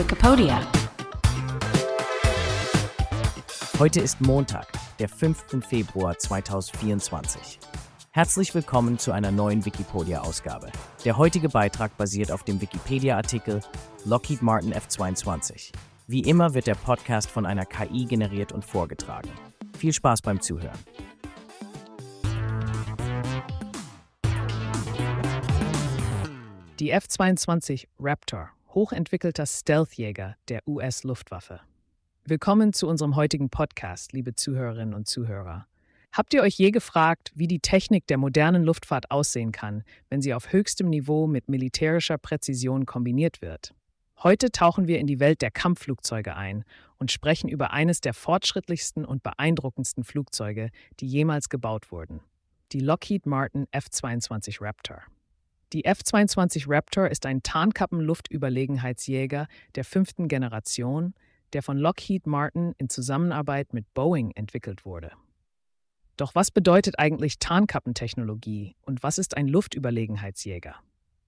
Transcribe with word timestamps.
Wikipedia. 0.00 0.66
Heute 3.78 4.00
ist 4.00 4.18
Montag, 4.22 4.66
der 4.98 5.10
5. 5.10 5.62
Februar 5.62 6.18
2024. 6.18 7.58
Herzlich 8.10 8.54
willkommen 8.54 8.98
zu 8.98 9.12
einer 9.12 9.30
neuen 9.30 9.62
Wikipedia-Ausgabe. 9.66 10.72
Der 11.04 11.18
heutige 11.18 11.50
Beitrag 11.50 11.98
basiert 11.98 12.32
auf 12.32 12.44
dem 12.44 12.62
Wikipedia-Artikel 12.62 13.60
Lockheed 14.06 14.40
Martin 14.40 14.72
F-22. 14.72 15.70
Wie 16.06 16.20
immer 16.20 16.54
wird 16.54 16.66
der 16.66 16.76
Podcast 16.76 17.30
von 17.30 17.44
einer 17.44 17.66
KI 17.66 18.06
generiert 18.06 18.52
und 18.52 18.64
vorgetragen. 18.64 19.28
Viel 19.76 19.92
Spaß 19.92 20.22
beim 20.22 20.40
Zuhören. 20.40 20.78
Die 26.78 26.90
F-22 26.90 27.86
Raptor, 27.98 28.48
hochentwickelter 28.74 29.46
Stealthjäger 29.46 30.36
der 30.48 30.66
US-Luftwaffe. 30.66 31.60
Willkommen 32.24 32.72
zu 32.72 32.86
unserem 32.86 33.16
heutigen 33.16 33.50
Podcast, 33.50 34.12
liebe 34.12 34.34
Zuhörerinnen 34.34 34.94
und 34.94 35.08
Zuhörer. 35.08 35.66
Habt 36.12 36.34
ihr 36.34 36.42
euch 36.42 36.54
je 36.54 36.70
gefragt, 36.70 37.32
wie 37.34 37.48
die 37.48 37.58
Technik 37.60 38.06
der 38.06 38.18
modernen 38.18 38.62
Luftfahrt 38.62 39.10
aussehen 39.10 39.50
kann, 39.52 39.82
wenn 40.08 40.22
sie 40.22 40.34
auf 40.34 40.52
höchstem 40.52 40.88
Niveau 40.88 41.26
mit 41.26 41.48
militärischer 41.48 42.18
Präzision 42.18 42.86
kombiniert 42.86 43.42
wird? 43.42 43.74
Heute 44.22 44.52
tauchen 44.52 44.86
wir 44.86 44.98
in 44.98 45.06
die 45.06 45.18
Welt 45.18 45.42
der 45.42 45.50
Kampfflugzeuge 45.50 46.36
ein 46.36 46.64
und 46.98 47.10
sprechen 47.10 47.48
über 47.48 47.72
eines 47.72 48.00
der 48.00 48.14
fortschrittlichsten 48.14 49.04
und 49.04 49.22
beeindruckendsten 49.22 50.04
Flugzeuge, 50.04 50.70
die 51.00 51.06
jemals 51.06 51.48
gebaut 51.48 51.90
wurden. 51.90 52.20
Die 52.72 52.80
Lockheed 52.80 53.26
Martin 53.26 53.66
F-22 53.72 54.58
Raptor. 54.60 55.02
Die 55.72 55.84
F-22 55.84 56.64
Raptor 56.68 57.08
ist 57.08 57.26
ein 57.26 57.44
Tarnkappen-Luftüberlegenheitsjäger 57.44 59.46
der 59.76 59.84
fünften 59.84 60.26
Generation, 60.26 61.14
der 61.52 61.62
von 61.62 61.78
Lockheed 61.78 62.26
Martin 62.26 62.74
in 62.78 62.88
Zusammenarbeit 62.88 63.72
mit 63.72 63.94
Boeing 63.94 64.32
entwickelt 64.32 64.84
wurde. 64.84 65.12
Doch 66.16 66.34
was 66.34 66.50
bedeutet 66.50 66.98
eigentlich 66.98 67.38
Tarnkappentechnologie 67.38 68.74
und 68.82 69.04
was 69.04 69.18
ist 69.18 69.36
ein 69.36 69.46
Luftüberlegenheitsjäger? 69.46 70.74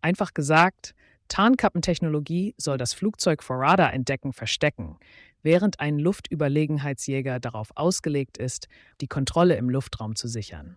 Einfach 0.01 0.35
gesagt, 0.35 0.97
Tarnkappentechnologie 1.29 2.57
soll 2.59 2.79
das 2.79 2.95
Flugzeug 2.95 3.45
vor 3.45 3.61
Radarentdecken 3.61 4.33
verstecken, 4.33 4.99
während 5.43 5.79
ein 5.79 6.01
Luftüberlegenheitsjäger 6.01 7.39
darauf 7.39 7.69
ausgelegt 7.77 8.39
ist, 8.39 8.67
die 9.01 9.07
Kontrolle 9.07 9.55
im 9.55 9.71
Luftraum 9.71 10.17
zu 10.17 10.27
sichern. 10.27 10.77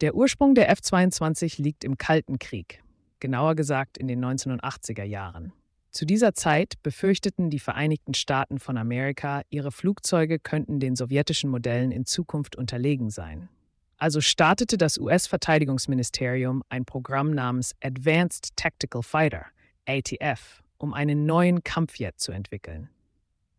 Der 0.00 0.14
Ursprung 0.14 0.54
der 0.54 0.70
F-22 0.70 1.60
liegt 1.60 1.84
im 1.84 1.98
Kalten 1.98 2.38
Krieg, 2.38 2.82
genauer 3.20 3.54
gesagt 3.54 3.98
in 3.98 4.08
den 4.08 4.24
1980er 4.24 5.04
Jahren. 5.04 5.52
Zu 5.90 6.06
dieser 6.06 6.32
Zeit 6.32 6.82
befürchteten 6.82 7.50
die 7.50 7.58
Vereinigten 7.58 8.14
Staaten 8.14 8.58
von 8.58 8.78
Amerika, 8.78 9.42
ihre 9.50 9.70
Flugzeuge 9.70 10.38
könnten 10.38 10.80
den 10.80 10.96
sowjetischen 10.96 11.50
Modellen 11.50 11.90
in 11.90 12.06
Zukunft 12.06 12.56
unterlegen 12.56 13.10
sein. 13.10 13.50
Also 13.98 14.22
startete 14.22 14.78
das 14.78 14.96
US-Verteidigungsministerium 14.96 16.62
ein 16.70 16.86
Programm 16.86 17.32
namens 17.32 17.74
Advanced 17.82 18.56
Tactical 18.56 19.02
Fighter, 19.02 19.44
ATF, 19.86 20.62
um 20.78 20.94
einen 20.94 21.26
neuen 21.26 21.62
Kampfjet 21.62 22.18
zu 22.18 22.32
entwickeln. 22.32 22.88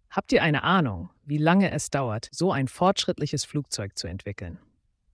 Habt 0.10 0.32
ihr 0.32 0.42
eine 0.42 0.64
Ahnung, 0.64 1.12
wie 1.24 1.38
lange 1.38 1.70
es 1.70 1.92
dauert, 1.92 2.30
so 2.32 2.52
ein 2.52 2.68
fortschrittliches 2.68 3.46
Flugzeug 3.46 3.96
zu 3.96 4.08
entwickeln? 4.08 4.58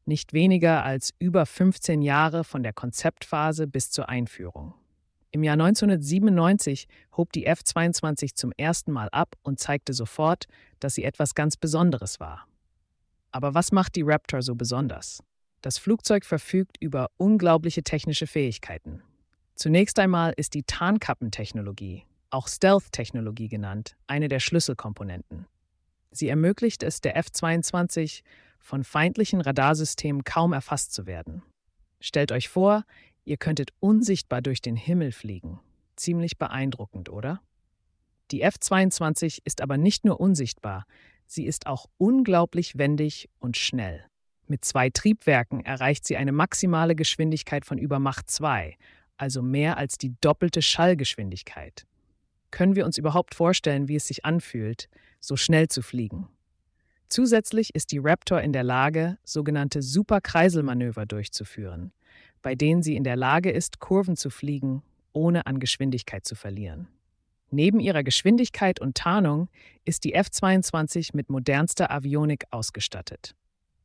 Nicht 0.08 0.34
weniger 0.34 0.84
als 0.84 1.14
über 1.20 1.46
15 1.46 2.02
Jahre 2.02 2.44
von 2.44 2.64
der 2.64 2.74
Konzeptphase 2.74 3.68
bis 3.68 3.92
zur 3.92 4.10
Einführung. 4.10 4.74
Im 5.32 5.44
Jahr 5.44 5.54
1997 5.54 6.88
hob 7.16 7.32
die 7.34 7.46
F-22 7.46 8.34
zum 8.34 8.52
ersten 8.58 8.92
Mal 8.92 9.10
ab 9.10 9.36
und 9.44 9.60
zeigte 9.60 9.94
sofort, 9.94 10.46
dass 10.80 10.96
sie 10.96 11.04
etwas 11.04 11.36
ganz 11.36 11.58
Besonderes 11.58 12.20
war. 12.20 12.48
Aber 13.32 13.54
was 13.54 13.72
macht 13.72 13.96
die 13.96 14.04
Raptor 14.04 14.42
so 14.42 14.56
besonders? 14.56 15.22
Das 15.62 15.78
Flugzeug 15.78 16.26
verfügt 16.26 16.78
über 16.80 17.10
unglaubliche 17.18 17.84
technische 17.84 18.26
Fähigkeiten. 18.26 19.04
Zunächst 19.56 20.00
einmal 20.00 20.34
ist 20.38 20.54
die 20.54 20.64
Tarnkappentechnologie, 20.64 22.04
auch 22.30 22.48
Stealth-Technologie 22.48 23.50
genannt, 23.50 23.96
eine 24.08 24.28
der 24.28 24.40
Schlüsselkomponenten. 24.40 25.46
Sie 26.12 26.30
ermöglicht 26.30 26.84
es 26.84 27.02
der 27.02 27.18
F-22, 27.18 28.22
von 28.68 28.84
feindlichen 28.84 29.40
Radarsystemen 29.40 30.26
kaum 30.26 30.52
erfasst 30.52 30.94
zu 30.94 31.06
werden. 31.06 31.42
Stellt 32.02 32.34
euch 32.34 32.50
vor, 32.50 32.84
ihr 33.24 33.38
könntet 33.38 33.72
unsichtbar 33.80 34.42
durch 34.42 34.62
den 34.62 34.76
Himmel 34.76 35.14
fliegen. 35.14 35.62
Ziemlich 35.96 36.38
beeindruckend, 36.38 37.08
oder? 37.08 37.42
Die 38.30 38.42
F-22 38.42 39.40
ist 39.46 39.62
aber 39.62 39.78
nicht 39.78 40.04
nur 40.04 40.20
unsichtbar, 40.20 40.86
sie 41.26 41.46
ist 41.46 41.66
auch 41.66 41.86
unglaublich 41.98 42.78
wendig 42.78 43.30
und 43.40 43.56
schnell. 43.56 44.06
Mit 44.48 44.66
zwei 44.66 44.90
Triebwerken 44.90 45.64
erreicht 45.64 46.06
sie 46.06 46.18
eine 46.18 46.34
maximale 46.34 46.96
Geschwindigkeit 46.96 47.66
von 47.66 47.78
über 47.78 48.00
Mach 48.00 48.22
2, 48.22 48.76
also 49.16 49.42
mehr 49.42 49.78
als 49.78 49.98
die 49.98 50.14
doppelte 50.20 50.62
Schallgeschwindigkeit. 50.62 51.86
Können 52.52 52.76
wir 52.76 52.86
uns 52.86 52.98
überhaupt 52.98 53.34
vorstellen, 53.34 53.88
wie 53.88 53.96
es 53.96 54.08
sich 54.08 54.26
anfühlt, 54.26 54.90
so 55.22 55.38
schnell 55.38 55.70
zu 55.70 55.82
fliegen? 55.82 56.28
Zusätzlich 57.10 57.74
ist 57.74 57.92
die 57.92 58.00
Raptor 58.00 58.42
in 58.42 58.52
der 58.52 58.64
Lage, 58.64 59.18
sogenannte 59.24 59.82
Superkreiselmanöver 59.82 61.06
durchzuführen, 61.06 61.94
bei 62.42 62.56
denen 62.56 62.84
sie 62.84 62.96
in 62.96 63.04
der 63.04 63.16
Lage 63.16 63.50
ist, 63.50 63.80
Kurven 63.80 64.18
zu 64.18 64.30
fliegen, 64.30 64.84
ohne 65.14 65.46
an 65.46 65.60
Geschwindigkeit 65.60 66.26
zu 66.26 66.36
verlieren. 66.36 66.88
Neben 67.50 67.80
ihrer 67.80 68.04
Geschwindigkeit 68.04 68.82
und 68.82 68.98
Tarnung 68.98 69.50
ist 69.86 70.04
die 70.04 70.14
F-22 70.14 71.12
mit 71.14 71.30
modernster 71.30 71.90
Avionik 71.92 72.44
ausgestattet. 72.52 73.36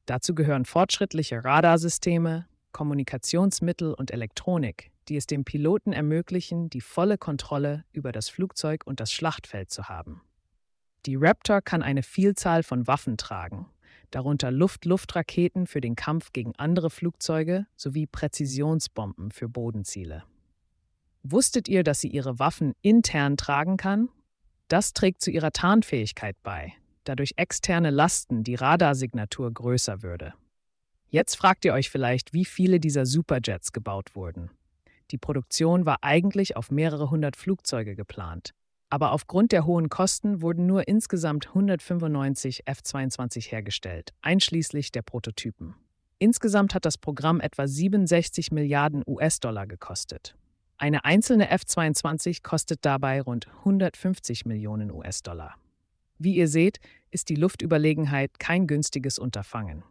Dazu 0.07 0.35
gehören 0.35 0.65
fortschrittliche 0.65 1.45
Radarsysteme, 1.45 2.47
Kommunikationsmittel 2.73 3.95
und 3.95 4.11
Elektronik, 4.11 4.91
die 5.09 5.17
es 5.17 5.27
dem 5.27 5.45
Piloten 5.45 5.93
ermöglichen, 5.93 6.71
die 6.71 6.81
volle 6.81 7.19
Kontrolle 7.19 7.85
über 7.93 8.11
das 8.11 8.29
Flugzeug 8.29 8.83
und 8.85 8.99
das 8.99 9.13
Schlachtfeld 9.13 9.71
zu 9.71 9.89
haben. 9.89 10.23
Die 11.07 11.17
Raptor 11.17 11.63
kann 11.63 11.83
eine 11.83 12.03
Vielzahl 12.03 12.63
von 12.63 12.87
Waffen 12.87 13.17
tragen, 13.17 13.67
darunter 14.13 14.53
Luft-Luft-Raketen 14.53 15.67
für 15.67 15.81
den 15.81 15.97
Kampf 15.97 16.33
gegen 16.33 16.55
andere 16.57 16.91
Flugzeuge 16.91 17.67
sowie 17.77 18.07
Präzisionsbomben 18.07 19.33
für 19.33 19.49
Bodenziele. 19.49 20.23
Wusstet 21.25 21.69
ihr, 21.69 21.83
dass 21.83 22.01
sie 22.01 22.09
ihre 22.09 22.39
Waffen 22.39 22.75
intern 22.83 23.37
tragen 23.37 23.77
kann? 23.77 24.09
Das 24.69 24.93
trägt 24.93 25.23
zu 25.23 25.31
ihrer 25.31 25.51
Tarnfähigkeit 25.51 26.37
bei, 26.43 26.73
da 27.05 27.17
durch 27.17 27.33
externe 27.37 27.91
Lasten 27.91 28.45
die 28.45 28.55
Radarsignatur 28.55 29.53
größer 29.53 30.03
würde. 30.03 30.35
Jetzt 31.09 31.37
fragt 31.37 31.65
ihr 31.65 31.75
euch 31.75 31.91
vielleicht, 31.91 32.33
wie 32.33 32.45
viele 32.45 32.81
dieser 32.81 33.07
Superjets 33.07 33.73
gebaut 33.73 34.15
wurden. 34.15 34.51
Die 35.11 35.19
Produktion 35.19 35.85
war 35.85 35.99
eigentlich 36.01 36.57
auf 36.57 36.71
mehrere 36.71 37.11
hundert 37.11 37.37
Flugzeuge 37.37 37.97
geplant. 37.97 38.55
Aber 38.93 39.13
aufgrund 39.13 39.53
der 39.53 39.65
hohen 39.65 39.89
Kosten 39.89 40.43
wurden 40.43 40.67
nur 40.67 40.87
insgesamt 40.87 41.49
195 41.49 42.67
F-22 42.67 43.51
hergestellt, 43.51 44.13
einschließlich 44.21 44.93
der 44.93 45.01
Prototypen. 45.01 45.75
Insgesamt 46.19 46.75
hat 46.75 46.85
das 46.85 46.99
Programm 46.99 47.41
etwa 47.41 47.67
67 47.67 48.53
Milliarden 48.53 49.03
US-Dollar 49.07 49.67
gekostet. 49.67 50.37
Eine 50.77 51.07
einzelne 51.07 51.49
F-22 51.49 52.43
kostet 52.43 52.85
dabei 52.85 53.23
rund 53.23 53.49
150 53.61 54.45
Millionen 54.45 54.91
US-Dollar. 54.91 55.55
Wie 56.19 56.35
ihr 56.35 56.49
seht, 56.49 56.79
ist 57.11 57.31
die 57.31 57.37
Luftüberlegenheit 57.37 58.39
kein 58.39 58.67
günstiges 58.67 59.19
Unterfangen. 59.19 59.85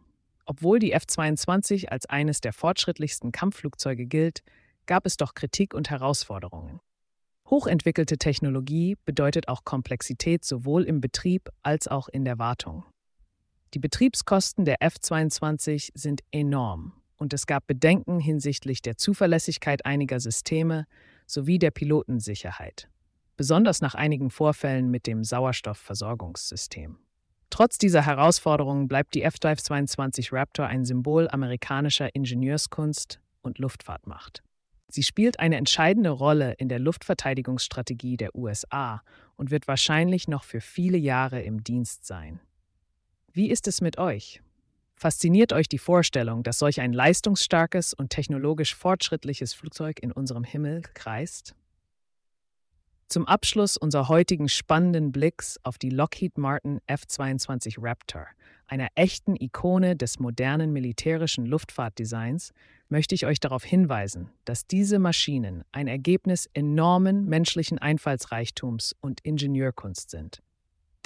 Obwohl 0.46 0.78
die 0.78 0.92
F-22 0.92 1.88
als 1.88 2.06
eines 2.06 2.40
der 2.40 2.52
fortschrittlichsten 2.52 3.32
Kampfflugzeuge 3.32 4.06
gilt, 4.06 4.44
gab 4.86 5.06
es 5.06 5.16
doch 5.16 5.34
Kritik 5.34 5.74
und 5.74 5.90
Herausforderungen. 5.90 6.78
Hochentwickelte 7.52 8.16
Technologie 8.16 8.96
bedeutet 9.04 9.46
auch 9.46 9.64
Komplexität 9.64 10.42
sowohl 10.42 10.84
im 10.84 11.02
Betrieb 11.02 11.50
als 11.62 11.86
auch 11.86 12.08
in 12.08 12.24
der 12.24 12.38
Wartung. 12.38 12.82
Die 13.74 13.78
Betriebskosten 13.78 14.64
der 14.64 14.82
F-22 14.82 15.90
sind 15.92 16.22
enorm 16.30 16.94
und 17.18 17.34
es 17.34 17.46
gab 17.46 17.66
Bedenken 17.66 18.20
hinsichtlich 18.20 18.80
der 18.80 18.96
Zuverlässigkeit 18.96 19.84
einiger 19.84 20.18
Systeme 20.18 20.86
sowie 21.26 21.58
der 21.58 21.72
Pilotensicherheit, 21.72 22.88
besonders 23.36 23.82
nach 23.82 23.94
einigen 23.94 24.30
Vorfällen 24.30 24.90
mit 24.90 25.06
dem 25.06 25.22
Sauerstoffversorgungssystem. 25.22 26.96
Trotz 27.50 27.76
dieser 27.76 28.06
Herausforderungen 28.06 28.88
bleibt 28.88 29.12
die 29.12 29.24
F-22 29.24 30.32
Raptor 30.32 30.68
ein 30.68 30.86
Symbol 30.86 31.28
amerikanischer 31.28 32.14
Ingenieurskunst 32.14 33.20
und 33.42 33.58
Luftfahrtmacht. 33.58 34.42
Sie 34.92 35.02
spielt 35.02 35.40
eine 35.40 35.56
entscheidende 35.56 36.10
Rolle 36.10 36.52
in 36.58 36.68
der 36.68 36.78
Luftverteidigungsstrategie 36.78 38.18
der 38.18 38.34
USA 38.34 39.02
und 39.36 39.50
wird 39.50 39.66
wahrscheinlich 39.66 40.28
noch 40.28 40.44
für 40.44 40.60
viele 40.60 40.98
Jahre 40.98 41.40
im 41.40 41.64
Dienst 41.64 42.04
sein. 42.04 42.40
Wie 43.32 43.50
ist 43.50 43.66
es 43.68 43.80
mit 43.80 43.96
euch? 43.96 44.42
Fasziniert 44.94 45.54
euch 45.54 45.66
die 45.66 45.78
Vorstellung, 45.78 46.42
dass 46.42 46.58
solch 46.58 46.82
ein 46.82 46.92
leistungsstarkes 46.92 47.94
und 47.94 48.10
technologisch 48.10 48.74
fortschrittliches 48.74 49.54
Flugzeug 49.54 49.98
in 50.02 50.12
unserem 50.12 50.44
Himmel 50.44 50.82
kreist? 50.92 51.54
Zum 53.08 53.26
Abschluss 53.26 53.78
unserer 53.78 54.08
heutigen 54.08 54.50
spannenden 54.50 55.10
Blicks 55.10 55.58
auf 55.62 55.78
die 55.78 55.90
Lockheed 55.90 56.36
Martin 56.36 56.80
F-22 56.86 57.76
Raptor, 57.78 58.26
einer 58.66 58.88
echten 58.94 59.36
Ikone 59.36 59.96
des 59.96 60.18
modernen 60.18 60.72
militärischen 60.72 61.46
Luftfahrtdesigns, 61.46 62.52
möchte 62.92 63.14
ich 63.14 63.24
euch 63.24 63.40
darauf 63.40 63.64
hinweisen, 63.64 64.28
dass 64.44 64.66
diese 64.66 64.98
Maschinen 64.98 65.64
ein 65.72 65.88
Ergebnis 65.88 66.48
enormen 66.52 67.24
menschlichen 67.24 67.78
Einfallsreichtums 67.78 68.94
und 69.00 69.20
Ingenieurkunst 69.22 70.10
sind. 70.10 70.42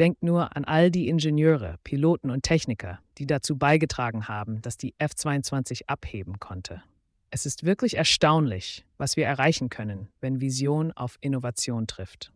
Denkt 0.00 0.24
nur 0.24 0.56
an 0.56 0.64
all 0.64 0.90
die 0.90 1.08
Ingenieure, 1.08 1.76
Piloten 1.84 2.30
und 2.30 2.42
Techniker, 2.42 2.98
die 3.18 3.26
dazu 3.26 3.56
beigetragen 3.56 4.26
haben, 4.26 4.60
dass 4.62 4.76
die 4.76 4.94
F-22 4.98 5.82
abheben 5.86 6.40
konnte. 6.40 6.82
Es 7.30 7.46
ist 7.46 7.64
wirklich 7.64 7.96
erstaunlich, 7.96 8.84
was 8.98 9.16
wir 9.16 9.24
erreichen 9.24 9.68
können, 9.68 10.08
wenn 10.20 10.40
Vision 10.40 10.90
auf 10.90 11.16
Innovation 11.20 11.86
trifft. 11.86 12.32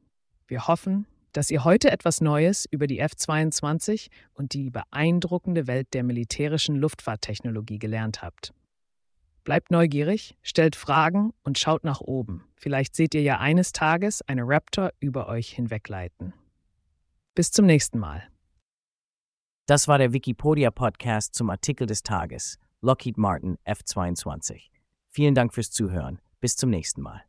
Wir 0.47 0.69
hoffen, 0.69 1.07
dass 1.33 1.51
ihr 1.51 1.65
heute 1.65 1.91
etwas 1.91 2.21
Neues 2.21 2.67
über 2.71 2.87
die 2.87 3.01
F-22 3.01 4.11
und 4.33 4.53
die 4.53 4.71
beeindruckende 4.71 5.67
Welt 5.67 5.89
der 5.93 6.05
militärischen 6.05 6.77
Luftfahrttechnologie 6.77 7.81
gelernt 7.81 8.23
habt. 8.23 8.55
Bleibt 9.51 9.73
neugierig, 9.73 10.37
stellt 10.43 10.77
Fragen 10.77 11.33
und 11.43 11.59
schaut 11.59 11.83
nach 11.83 12.01
oben. 12.01 12.45
Vielleicht 12.55 12.95
seht 12.95 13.17
ihr 13.17 13.23
ja 13.23 13.41
eines 13.41 13.73
Tages 13.73 14.23
eine 14.23 14.43
Raptor 14.45 14.93
über 15.01 15.27
euch 15.27 15.51
hinwegleiten. 15.51 16.33
Bis 17.35 17.51
zum 17.51 17.67
nächsten 17.67 17.99
Mal. 17.99 18.23
Das 19.67 19.89
war 19.89 19.99
der 19.99 20.13
Wikipedia-Podcast 20.13 21.35
zum 21.35 21.51
Artikel 21.51 21.89
des 21.89 22.05
Tages. 22.05 22.61
Lockheed 22.81 23.19
Martin 23.19 23.59
F-22. 23.65 24.69
Vielen 25.09 25.35
Dank 25.35 25.53
fürs 25.53 25.73
Zuhören. 25.73 26.21
Bis 26.39 26.55
zum 26.55 26.71
nächsten 26.71 27.03
Mal. 27.03 27.25